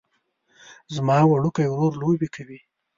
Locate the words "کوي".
2.35-2.59